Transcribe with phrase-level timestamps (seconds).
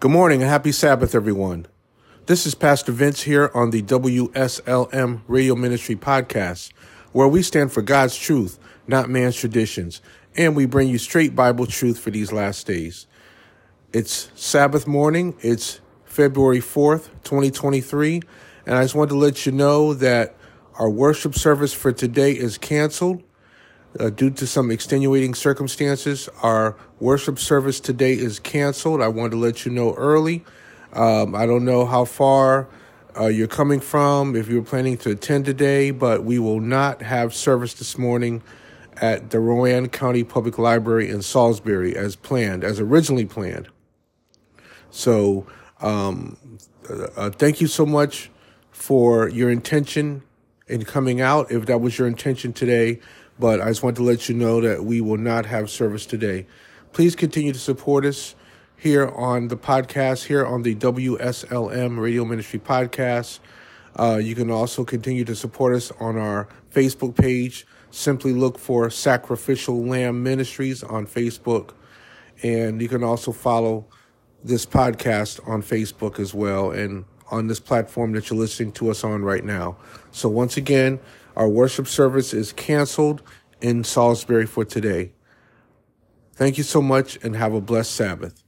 [0.00, 1.66] Good morning and happy Sabbath, everyone.
[2.24, 6.72] This is Pastor Vince here on the WSLM Radio Ministry podcast,
[7.12, 10.00] where we stand for God's truth, not man's traditions,
[10.38, 13.08] and we bring you straight Bible truth for these last days.
[13.92, 18.22] It's Sabbath morning, it's February 4th, 2023,
[18.64, 20.34] and I just wanted to let you know that
[20.78, 23.22] our worship service for today is canceled.
[23.98, 29.02] Uh, due to some extenuating circumstances, our worship service today is canceled.
[29.02, 30.44] I wanted to let you know early.
[30.92, 32.68] Um, I don't know how far
[33.18, 37.34] uh, you're coming from, if you're planning to attend today, but we will not have
[37.34, 38.42] service this morning
[38.98, 43.68] at the Rowan County Public Library in Salisbury as planned, as originally planned.
[44.90, 45.46] So,
[45.80, 46.36] um,
[46.88, 48.30] uh, thank you so much
[48.70, 50.22] for your intention
[50.68, 53.00] in coming out, if that was your intention today.
[53.40, 56.46] But I just want to let you know that we will not have service today.
[56.92, 58.34] Please continue to support us
[58.76, 63.38] here on the podcast, here on the WSLM Radio Ministry podcast.
[63.98, 67.66] Uh, you can also continue to support us on our Facebook page.
[67.90, 71.70] Simply look for Sacrificial Lamb Ministries on Facebook.
[72.42, 73.86] And you can also follow
[74.44, 79.02] this podcast on Facebook as well and on this platform that you're listening to us
[79.02, 79.78] on right now.
[80.10, 81.00] So, once again,
[81.36, 83.22] our worship service is canceled
[83.60, 85.12] in Salisbury for today.
[86.34, 88.42] Thank you so much and have a blessed Sabbath.